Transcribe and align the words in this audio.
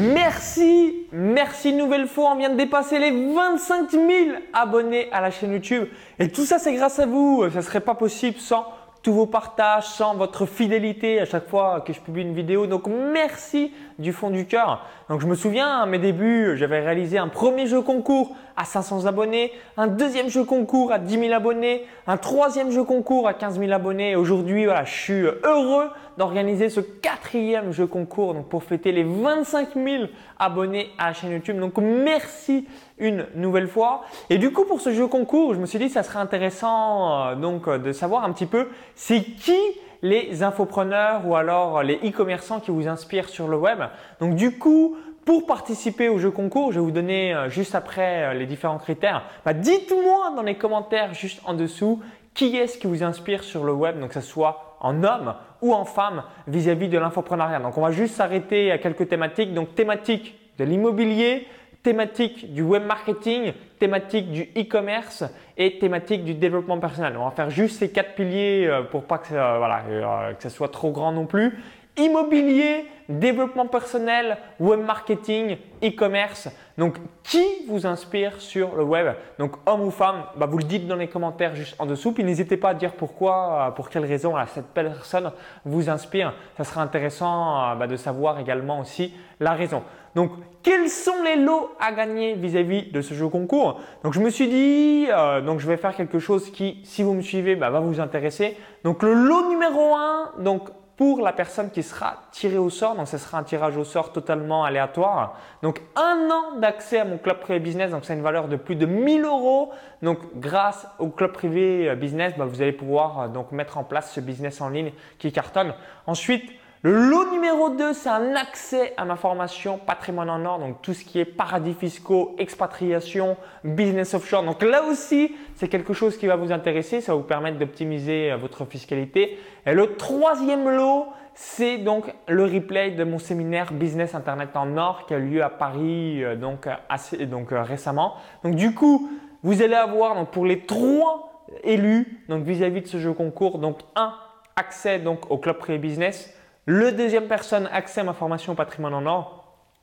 Merci, 0.00 1.06
merci 1.12 1.74
nouvelle 1.74 2.06
fois. 2.06 2.32
On 2.32 2.36
vient 2.36 2.48
de 2.48 2.56
dépasser 2.56 2.98
les 2.98 3.10
25 3.10 3.90
000 3.90 4.04
abonnés 4.52 5.08
à 5.12 5.20
la 5.20 5.30
chaîne 5.30 5.52
YouTube. 5.52 5.88
Et 6.18 6.28
tout 6.28 6.46
ça, 6.46 6.58
c'est 6.58 6.72
grâce 6.74 6.98
à 6.98 7.06
vous. 7.06 7.44
Ça 7.52 7.60
serait 7.60 7.80
pas 7.80 7.94
possible 7.94 8.38
sans 8.38 8.64
tous 9.02 9.12
vos 9.12 9.26
partages, 9.26 9.86
sans 9.86 10.14
votre 10.14 10.46
fidélité 10.46 11.20
à 11.20 11.24
chaque 11.24 11.48
fois 11.48 11.80
que 11.80 11.92
je 11.92 12.00
publie 12.00 12.22
une 12.22 12.34
vidéo. 12.34 12.66
Donc 12.66 12.86
merci 12.86 13.72
du 13.98 14.12
fond 14.12 14.30
du 14.30 14.46
cœur. 14.46 14.84
Donc 15.08 15.20
je 15.20 15.26
me 15.26 15.34
souviens 15.34 15.80
à 15.80 15.86
mes 15.86 15.98
débuts, 15.98 16.56
j'avais 16.56 16.80
réalisé 16.80 17.18
un 17.18 17.28
premier 17.28 17.66
jeu 17.66 17.80
concours 17.80 18.36
à 18.56 18.64
500 18.64 19.06
abonnés, 19.06 19.52
un 19.76 19.86
deuxième 19.86 20.28
jeu 20.28 20.44
concours 20.44 20.92
à 20.92 20.98
10 20.98 21.18
000 21.18 21.32
abonnés, 21.32 21.86
un 22.06 22.18
troisième 22.18 22.70
jeu 22.70 22.84
concours 22.84 23.26
à 23.26 23.34
15 23.34 23.58
000 23.58 23.72
abonnés. 23.72 24.16
Aujourd'hui, 24.16 24.66
voilà, 24.66 24.84
je 24.84 24.94
suis 24.94 25.22
heureux 25.44 25.88
d'organiser 26.18 26.68
ce 26.68 26.80
quatrième 26.80 27.72
jeu 27.72 27.86
concours 27.86 28.36
pour 28.50 28.62
fêter 28.62 28.92
les 28.92 29.04
25 29.04 29.70
000 29.74 30.04
abonnés 30.38 30.90
à 30.98 31.08
la 31.08 31.12
chaîne 31.14 31.32
YouTube. 31.32 31.58
Donc 31.58 31.78
merci 31.78 32.66
une 33.00 33.26
nouvelle 33.34 33.68
fois. 33.68 34.02
Et 34.28 34.38
du 34.38 34.52
coup, 34.52 34.64
pour 34.64 34.80
ce 34.80 34.92
jeu 34.92 35.06
concours, 35.08 35.54
je 35.54 35.58
me 35.58 35.66
suis 35.66 35.78
dit 35.78 35.88
ça 35.88 36.02
serait 36.02 36.20
intéressant 36.20 37.30
euh, 37.30 37.34
donc 37.34 37.68
de 37.68 37.92
savoir 37.92 38.24
un 38.24 38.32
petit 38.32 38.46
peu 38.46 38.68
c'est 38.94 39.22
qui 39.22 39.58
les 40.02 40.42
infopreneurs 40.42 41.26
ou 41.26 41.36
alors 41.36 41.82
les 41.82 41.96
e-commerçants 41.96 42.60
qui 42.60 42.70
vous 42.70 42.88
inspirent 42.88 43.28
sur 43.28 43.48
le 43.48 43.56
web. 43.56 43.80
Donc 44.20 44.34
du 44.34 44.58
coup, 44.58 44.96
pour 45.24 45.46
participer 45.46 46.08
au 46.08 46.18
jeu 46.18 46.30
concours, 46.30 46.72
je 46.72 46.80
vais 46.80 46.84
vous 46.84 46.90
donner 46.90 47.34
euh, 47.34 47.48
juste 47.48 47.74
après 47.74 48.22
euh, 48.22 48.34
les 48.34 48.46
différents 48.46 48.78
critères. 48.78 49.22
Bah, 49.44 49.52
dites-moi 49.52 50.32
dans 50.34 50.42
les 50.42 50.56
commentaires 50.56 51.14
juste 51.14 51.40
en 51.44 51.54
dessous 51.54 52.00
qui 52.34 52.56
est-ce 52.56 52.78
qui 52.78 52.86
vous 52.86 53.02
inspire 53.02 53.42
sur 53.42 53.64
le 53.64 53.72
web, 53.72 54.00
donc 54.00 54.08
que 54.08 54.20
ce 54.20 54.26
soit 54.26 54.76
en 54.80 55.04
homme 55.04 55.34
ou 55.60 55.74
en 55.74 55.84
femme 55.84 56.22
vis-à-vis 56.46 56.86
-vis 56.86 56.90
de 56.90 56.98
l'infoprenariat. 56.98 57.58
Donc 57.58 57.76
on 57.76 57.82
va 57.82 57.90
juste 57.90 58.14
s'arrêter 58.14 58.70
à 58.72 58.78
quelques 58.78 59.08
thématiques. 59.08 59.52
Donc 59.52 59.74
thématique 59.74 60.38
de 60.58 60.64
l'immobilier, 60.64 61.46
thématique 61.82 62.52
du 62.52 62.62
web 62.62 62.84
marketing, 62.84 63.52
thématique 63.78 64.30
du 64.30 64.42
e-commerce 64.56 65.24
et 65.56 65.78
thématique 65.78 66.24
du 66.24 66.34
développement 66.34 66.78
personnel. 66.78 67.14
On 67.18 67.24
va 67.24 67.30
faire 67.30 67.50
juste 67.50 67.78
ces 67.78 67.90
quatre 67.90 68.14
piliers 68.14 68.66
euh, 68.66 68.82
pour 68.82 69.04
pas 69.04 69.18
que, 69.18 69.28
ça, 69.28 69.56
voilà, 69.58 69.82
euh, 69.88 70.34
que 70.34 70.42
ça 70.42 70.50
soit 70.50 70.68
trop 70.68 70.90
grand 70.90 71.12
non 71.12 71.26
plus. 71.26 71.58
Immobilier, 72.00 72.86
développement 73.08 73.66
personnel, 73.66 74.38
web 74.58 74.80
marketing, 74.80 75.58
e-commerce. 75.82 76.48
Donc, 76.78 76.96
qui 77.22 77.44
vous 77.68 77.84
inspire 77.86 78.40
sur 78.40 78.74
le 78.74 78.84
web? 78.84 79.14
Donc, 79.38 79.52
homme 79.66 79.82
ou 79.82 79.90
femme, 79.90 80.24
bah, 80.36 80.46
vous 80.46 80.56
le 80.56 80.64
dites 80.64 80.86
dans 80.86 80.96
les 80.96 81.08
commentaires 81.08 81.54
juste 81.54 81.74
en 81.78 81.84
dessous. 81.86 82.12
Puis 82.12 82.24
n'hésitez 82.24 82.56
pas 82.56 82.70
à 82.70 82.74
dire 82.74 82.92
pourquoi, 82.92 83.66
euh, 83.68 83.70
pour 83.72 83.90
quelle 83.90 84.06
raison 84.06 84.34
cette 84.46 84.68
personne 84.68 85.32
vous 85.64 85.90
inspire. 85.90 86.32
Ça 86.56 86.64
sera 86.64 86.82
intéressant 86.82 87.76
bah, 87.76 87.86
de 87.86 87.96
savoir 87.96 88.38
également 88.38 88.80
aussi 88.80 89.12
la 89.40 89.52
raison. 89.52 89.82
Donc, 90.14 90.32
quels 90.62 90.88
sont 90.88 91.22
les 91.24 91.36
lots 91.36 91.70
à 91.78 91.92
gagner 91.92 92.34
vis-à-vis 92.34 92.90
de 92.90 93.00
ce 93.00 93.14
jeu 93.14 93.28
concours? 93.28 93.80
Donc, 94.02 94.12
je 94.12 94.20
me 94.20 94.30
suis 94.30 94.48
dit, 94.48 95.06
euh, 95.10 95.40
donc 95.40 95.60
je 95.60 95.66
vais 95.66 95.76
faire 95.76 95.94
quelque 95.94 96.18
chose 96.18 96.50
qui, 96.50 96.80
si 96.84 97.02
vous 97.02 97.14
me 97.14 97.22
suivez, 97.22 97.56
bah, 97.56 97.70
va 97.70 97.80
vous 97.80 98.00
intéresser. 98.00 98.56
Donc, 98.84 99.02
le 99.02 99.12
lot 99.12 99.50
numéro 99.50 99.94
1, 99.94 100.32
donc 100.40 100.70
pour 101.00 101.22
la 101.22 101.32
personne 101.32 101.70
qui 101.70 101.82
sera 101.82 102.24
tirée 102.30 102.58
au 102.58 102.68
sort, 102.68 102.94
donc 102.94 103.08
ce 103.08 103.16
sera 103.16 103.38
un 103.38 103.42
tirage 103.42 103.74
au 103.78 103.84
sort 103.84 104.12
totalement 104.12 104.64
aléatoire. 104.64 105.34
Donc, 105.62 105.80
un 105.96 106.28
an 106.30 106.58
d'accès 106.60 106.98
à 106.98 107.06
mon 107.06 107.16
club 107.16 107.40
privé 107.40 107.58
business, 107.58 107.90
donc 107.90 108.04
c'est 108.04 108.12
une 108.12 108.20
valeur 108.20 108.48
de 108.48 108.56
plus 108.56 108.76
de 108.76 108.84
1000 108.84 109.24
euros. 109.24 109.70
Donc, 110.02 110.18
grâce 110.36 110.86
au 110.98 111.08
club 111.08 111.32
privé 111.32 111.88
euh, 111.88 111.94
business, 111.94 112.34
bah, 112.36 112.44
vous 112.44 112.60
allez 112.60 112.72
pouvoir 112.72 113.18
euh, 113.18 113.28
donc 113.28 113.50
mettre 113.50 113.78
en 113.78 113.82
place 113.82 114.12
ce 114.12 114.20
business 114.20 114.60
en 114.60 114.68
ligne 114.68 114.92
qui 115.18 115.32
cartonne. 115.32 115.72
Ensuite, 116.06 116.52
le 116.82 117.10
lot 117.10 117.30
numéro 117.30 117.68
2, 117.68 117.92
c'est 117.92 118.08
un 118.08 118.34
accès 118.36 118.94
à 118.96 119.04
ma 119.04 119.16
formation 119.16 119.76
patrimoine 119.76 120.30
en 120.30 120.42
or, 120.46 120.58
donc 120.58 120.80
tout 120.80 120.94
ce 120.94 121.04
qui 121.04 121.20
est 121.20 121.26
paradis 121.26 121.74
fiscaux, 121.74 122.34
expatriation, 122.38 123.36
business 123.64 124.14
offshore. 124.14 124.44
Donc 124.44 124.62
là 124.62 124.84
aussi, 124.84 125.36
c'est 125.56 125.68
quelque 125.68 125.92
chose 125.92 126.16
qui 126.16 126.26
va 126.26 126.36
vous 126.36 126.52
intéresser, 126.52 127.02
ça 127.02 127.12
va 127.12 127.18
vous 127.18 127.24
permettre 127.24 127.58
d'optimiser 127.58 128.32
euh, 128.32 128.38
votre 128.38 128.64
fiscalité. 128.64 129.38
Et 129.66 129.74
le 129.74 129.94
troisième 129.96 130.70
lot, 130.70 131.08
c'est 131.34 131.76
donc 131.76 132.14
le 132.26 132.44
replay 132.44 132.92
de 132.92 133.04
mon 133.04 133.18
séminaire 133.18 133.74
Business 133.74 134.14
Internet 134.14 134.56
en 134.56 134.78
or 134.78 135.04
qui 135.04 135.12
a 135.12 135.18
eu 135.18 135.28
lieu 135.28 135.44
à 135.44 135.50
Paris 135.50 136.24
euh, 136.24 136.34
donc, 136.34 136.66
assez, 136.88 137.18
euh, 137.20 137.62
récemment. 137.62 138.14
Donc 138.42 138.54
du 138.54 138.74
coup, 138.74 139.10
vous 139.42 139.60
allez 139.60 139.74
avoir 139.74 140.14
donc, 140.14 140.30
pour 140.30 140.46
les 140.46 140.60
trois 140.60 141.44
élus 141.62 142.24
donc 142.30 142.44
vis-à-vis 142.44 142.80
-vis 142.80 142.84
de 142.84 142.88
ce 142.88 142.96
jeu 142.96 143.12
concours, 143.12 143.58
donc 143.58 143.80
un 143.96 144.14
accès 144.56 144.98
donc 144.98 145.30
au 145.30 145.36
club 145.36 145.58
privé 145.58 145.78
business 145.78 146.34
le 146.66 146.92
deuxième 146.92 147.26
personne, 147.26 147.68
accès 147.72 148.00
à 148.00 148.04
ma 148.04 148.12
formation 148.12 148.54
patrimoine 148.54 148.94
en 148.94 149.06
or. 149.06 149.36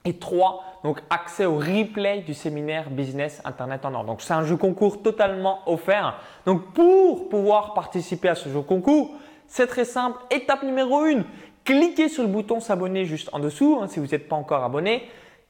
Et 0.06 0.14
trois, 0.14 0.64
donc 0.86 1.02
accès 1.10 1.46
au 1.46 1.58
replay 1.58 2.22
du 2.22 2.34
séminaire 2.34 2.90
Business 2.90 3.42
Internet 3.44 3.84
en 3.84 3.94
or. 3.94 4.06
Donc 4.06 4.22
c'est 4.22 4.34
un 4.34 4.44
jeu 4.44 4.56
concours 4.56 5.02
totalement 5.02 5.60
offert. 5.66 6.20
Donc 6.46 6.74
pour 6.74 7.28
pouvoir 7.28 7.74
participer 7.74 8.30
à 8.30 8.36
ce 8.36 8.48
jeu 8.48 8.62
concours, 8.62 9.16
c'est 9.48 9.68
très 9.68 9.84
simple. 9.84 10.18
Étape 10.32 10.64
numéro 10.64 11.00
1, 11.00 11.24
cliquez 11.66 12.08
sur 12.08 12.24
le 12.24 12.30
bouton 12.30 12.62
s'abonner 12.62 13.04
juste 13.04 13.30
en 13.34 13.40
dessous 13.40 13.80
hein, 13.82 13.88
si 13.88 14.00
vous 14.00 14.08
n'êtes 14.08 14.30
pas 14.30 14.38
encore 14.38 14.64
abonné. 14.64 15.10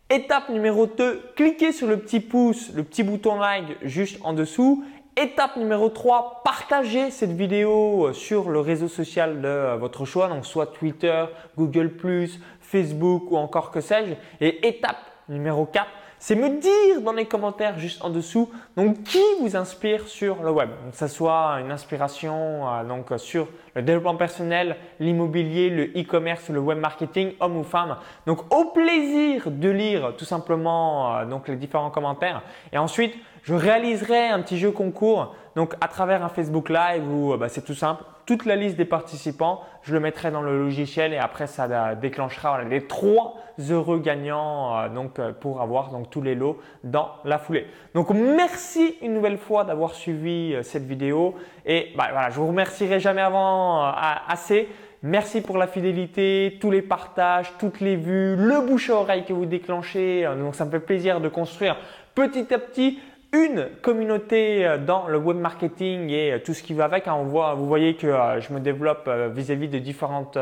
Étape 0.10 0.50
numéro 0.50 0.88
2, 0.88 1.34
cliquez 1.36 1.72
sur 1.72 1.86
le 1.86 2.00
petit 2.00 2.22
pouce, 2.22 2.72
le 2.74 2.84
petit 2.84 3.04
bouton 3.04 3.38
like 3.38 3.78
juste 3.84 4.18
en 4.24 4.34
dessous 4.34 4.84
Étape 5.20 5.56
numéro 5.58 5.90
3, 5.90 6.42
partagez 6.44 7.10
cette 7.10 7.32
vidéo 7.32 8.06
euh, 8.06 8.14
sur 8.14 8.52
le 8.52 8.60
réseau 8.60 8.88
social 8.88 9.42
de 9.42 9.48
euh, 9.48 9.76
votre 9.76 10.06
choix, 10.06 10.28
donc 10.28 10.46
soit 10.46 10.68
Twitter, 10.68 11.26
Google⁇ 11.58 11.92
Facebook 12.62 13.32
ou 13.32 13.38
encore 13.38 13.72
que 13.72 13.82
sais-je. 13.82 14.14
Et 14.46 14.68
étape 14.68 14.98
numéro 15.28 15.66
4, 15.66 15.88
c'est 16.20 16.36
me 16.36 16.60
dire 16.60 17.02
dans 17.02 17.14
les 17.14 17.26
commentaires 17.26 17.80
juste 17.80 18.04
en 18.04 18.12
dessous 18.12 18.52
donc 18.76 19.02
qui 19.06 19.24
vous 19.42 19.56
inspire 19.56 20.08
sur 20.08 20.44
le 20.44 20.52
web. 20.52 20.70
que 20.92 20.96
ce 20.98 21.08
soit 21.08 21.62
une 21.62 21.72
inspiration 21.72 22.70
euh, 22.70 22.84
donc 22.84 23.08
sur 23.18 23.48
le 23.78 23.84
développement 23.84 24.16
personnel, 24.16 24.76
l'immobilier, 25.00 25.70
le 25.70 25.86
e-commerce, 26.00 26.50
le 26.50 26.60
web 26.60 26.80
marketing, 26.80 27.34
homme 27.40 27.58
ou 27.58 27.64
femme. 27.64 27.98
Donc 28.26 28.54
au 28.54 28.66
plaisir 28.66 29.44
de 29.48 29.70
lire 29.70 30.14
tout 30.18 30.26
simplement 30.26 31.26
donc 31.26 31.48
les 31.48 31.56
différents 31.56 31.90
commentaires 31.90 32.42
et 32.74 32.78
ensuite 32.78 33.16
je 33.44 33.54
réaliserai 33.54 34.28
un 34.28 34.42
petit 34.42 34.58
jeu 34.58 34.72
concours 34.72 35.34
donc 35.58 35.74
à 35.82 35.88
travers 35.88 36.24
un 36.24 36.30
Facebook 36.30 36.70
Live 36.70 37.04
où 37.12 37.34
euh, 37.34 37.38
bah, 37.38 37.50
c'est 37.50 37.64
tout 37.64 37.74
simple. 37.74 38.04
Toute 38.28 38.46
la 38.46 38.56
liste 38.56 38.78
des 38.78 38.86
participants, 38.86 39.62
je 39.82 39.94
le 39.94 40.00
mettrai 40.00 40.30
dans 40.30 40.44
le 40.44 40.56
logiciel 40.56 41.14
et 41.14 41.18
après 41.18 41.48
ça 41.48 41.64
euh, 41.64 41.96
déclenchera 41.96 42.62
les 42.62 42.86
trois 42.86 43.38
heureux 43.72 43.98
gagnants 43.98 44.78
euh, 44.78 44.90
donc 44.90 45.20
pour 45.40 45.62
avoir 45.62 45.90
donc 45.90 46.12
tous 46.12 46.22
les 46.22 46.36
lots 46.36 46.60
dans 46.84 47.10
la 47.26 47.40
foulée. 47.40 47.66
Donc 47.96 48.12
merci 48.12 48.98
une 49.02 49.16
nouvelle 49.16 49.40
fois 49.40 49.64
d'avoir 49.64 49.96
suivi 49.96 50.56
cette 50.62 50.86
vidéo 50.86 51.34
et 51.66 51.92
bah, 51.98 52.10
voilà, 52.12 52.30
je 52.30 52.36
vous 52.36 52.48
remercierai 52.48 53.00
jamais 53.00 53.22
avant 53.22 53.67
assez. 53.76 54.70
Merci 55.04 55.42
pour 55.42 55.58
la 55.58 55.68
fidélité, 55.68 56.58
tous 56.60 56.72
les 56.72 56.82
partages, 56.82 57.52
toutes 57.60 57.82
les 57.82 57.96
vues, 57.96 58.36
le 58.36 58.66
bouche 58.66 58.90
à 58.90 58.96
oreille 58.96 59.26
que 59.26 59.34
vous 59.34 59.46
déclenchez. 59.46 60.28
Donc 60.40 60.56
ça 60.56 60.66
me 60.66 60.72
fait 60.72 60.80
plaisir 60.80 61.22
de 61.22 61.30
construire 61.30 61.78
petit 62.16 62.54
à 62.54 62.58
petit 62.58 63.00
une 63.34 63.68
communauté 63.82 64.66
euh, 64.66 64.78
dans 64.78 65.08
le 65.08 65.18
web 65.18 65.38
marketing 65.38 66.10
et 66.10 66.34
euh, 66.34 66.40
tout 66.40 66.54
ce 66.54 66.64
qui 66.64 66.74
va 66.74 66.86
avec. 66.86 67.08
Hein. 67.08 67.16
On 67.18 67.26
voit, 67.26 67.54
vous 67.54 67.68
voyez 67.68 67.96
que 67.96 68.08
euh, 68.08 68.40
je 68.40 68.54
me 68.54 68.60
développe 68.60 69.10
vis-à-vis 69.34 69.68
de 69.68 69.80
différentes 69.80 70.38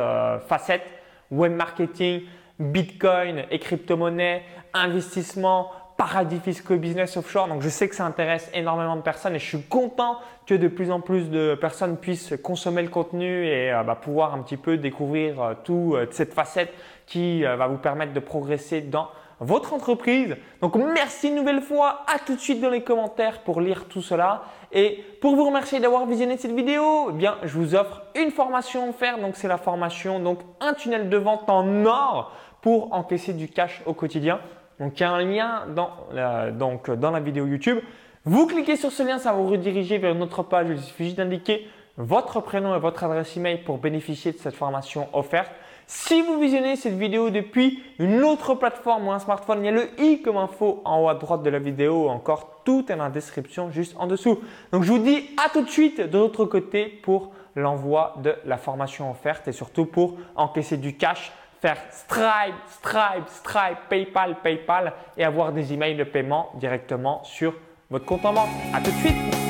facettes 0.48 0.88
web 1.32 1.54
marketing, 1.54 2.22
Bitcoin 2.60 3.46
et 3.52 3.60
crypto-monnaie, 3.60 4.44
investissement, 4.74 5.72
paradis 5.98 6.40
fiscaux, 6.40 6.76
business 6.76 7.18
offshore. 7.18 7.48
Donc 7.48 7.62
je 7.62 7.70
sais 7.70 7.88
que 7.88 7.96
ça 7.96 8.06
intéresse 8.06 8.50
énormément 8.54 8.96
de 8.96 9.02
personnes 9.02 9.36
et 9.36 9.40
je 9.40 9.46
suis 9.46 9.62
content 9.62 10.18
que 10.46 10.54
de 10.54 10.68
plus 10.68 10.92
en 10.92 11.00
plus 11.00 11.30
de 11.30 11.56
personnes 11.56 11.98
puissent 11.98 12.34
consommer 12.44 12.82
le 12.82 12.90
contenu 12.90 13.48
et 13.48 13.72
bah, 13.86 13.96
pouvoir 13.96 14.34
un 14.34 14.40
petit 14.40 14.58
peu 14.58 14.78
découvrir 14.78 15.56
toute 15.64 16.14
cette 16.14 16.34
facette 16.34 16.74
qui 17.06 17.44
va 17.44 17.68
vous 17.68 17.78
permettre 17.78 18.14
de 18.14 18.20
progresser 18.20 18.82
dans 18.82 19.08
votre 19.40 19.74
entreprise. 19.74 20.36
Donc 20.62 20.76
merci 20.76 21.28
une 21.30 21.36
nouvelle 21.36 21.62
fois. 21.62 22.04
À 22.08 22.20
tout 22.20 22.36
de 22.36 22.40
suite 22.40 22.62
dans 22.62 22.70
les 22.70 22.84
commentaires 22.84 23.42
pour 23.42 23.62
lire 23.62 23.86
tout 23.86 24.02
cela. 24.02 24.44
Et 24.72 25.04
pour 25.22 25.36
vous 25.36 25.46
remercier 25.46 25.80
d'avoir 25.80 26.06
visionné 26.06 26.38
cette 26.38 26.56
vidéo, 26.56 27.08
eh 27.10 27.14
bien, 27.14 27.38
je 27.44 27.58
vous 27.58 27.76
offre 27.76 28.04
une 28.16 28.32
formation 28.32 28.90
offerte. 28.90 29.22
Donc 29.22 29.36
c'est 29.36 29.48
la 29.48 29.58
formation 29.58 30.20
donc 30.20 30.40
un 30.60 30.74
tunnel 30.74 31.10
de 31.10 31.18
vente 31.18 31.50
en 31.50 31.86
or 31.86 32.32
pour 32.62 32.94
encaisser 32.94 33.34
du 33.34 33.48
cash 33.48 33.82
au 33.86 33.94
quotidien. 33.94 34.40
Donc 34.80 35.00
il 35.00 35.02
y 35.02 35.06
a 35.06 35.12
un 35.12 35.24
lien 35.24 35.64
dans 35.74 35.92
la, 36.12 36.52
donc, 36.52 36.90
dans 36.92 37.12
la 37.12 37.20
vidéo 37.20 37.46
YouTube. 37.46 37.80
Vous 38.26 38.48
cliquez 38.48 38.76
sur 38.76 38.92
ce 38.92 39.04
lien, 39.04 39.20
ça 39.20 39.32
va 39.32 39.38
vous 39.38 39.50
rediriger 39.50 39.98
vers 39.98 40.16
notre 40.16 40.44
page. 40.44 40.68
Il 40.70 40.80
suffit 40.80 41.14
d'indiquer 41.14 41.68
votre 41.98 42.42
prénom 42.42 42.76
et 42.76 42.80
votre 42.80 43.04
adresse 43.04 43.38
email 43.38 43.60
pour 43.60 43.78
bénéficier 43.78 44.32
de 44.32 44.38
cette 44.38 44.56
formation 44.56 45.08
offerte. 45.14 45.52
Si 45.88 46.22
vous 46.24 46.40
visionnez 46.40 46.76
cette 46.76 46.98
vidéo 46.98 47.30
depuis 47.30 47.84
une 48.00 48.24
autre 48.24 48.56
plateforme 48.56 49.08
ou 49.08 49.12
un 49.12 49.20
smartphone, 49.20 49.60
il 49.60 49.66
y 49.66 49.70
a 49.70 49.72
le 49.72 49.88
i 50.02 50.22
comme 50.22 50.38
info 50.38 50.82
en 50.84 51.04
haut 51.04 51.10
à 51.10 51.14
droite 51.14 51.44
de 51.44 51.50
la 51.52 51.60
vidéo. 51.60 52.10
Encore 52.10 52.62
tout 52.64 52.86
est 52.90 52.96
dans 52.96 53.04
la 53.04 53.10
description 53.12 53.70
juste 53.70 53.96
en 54.00 54.08
dessous. 54.08 54.40
Donc 54.72 54.84
je 54.84 54.92
vous 54.92 55.00
dis 55.00 55.30
à 55.46 55.50
tout 55.50 55.62
de 55.62 55.70
suite 55.70 56.02
de 56.02 56.18
l'autre 56.18 56.46
côté 56.46 56.88
pour 56.88 57.32
l'envoi 57.56 58.16
de 58.24 58.36
la 58.46 58.58
formation 58.58 59.12
offerte 59.12 59.48
et 59.48 59.52
surtout 59.52 59.86
pour 59.86 60.18
encaisser 60.36 60.78
du 60.78 60.98
cash 60.98 61.32
faire 61.66 61.78
Stripe, 61.90 62.56
Stripe, 62.68 63.28
Stripe, 63.28 63.78
PayPal, 63.90 64.36
PayPal 64.44 64.94
et 65.18 65.24
avoir 65.24 65.52
des 65.52 65.74
emails 65.74 65.96
de 65.96 66.04
paiement 66.04 66.52
directement 66.60 67.24
sur 67.24 67.56
votre 67.90 68.06
compte 68.06 68.24
en 68.24 68.34
banque. 68.34 68.50
À 68.72 68.80
tout 68.80 68.92
de 68.92 68.98
suite 68.98 69.45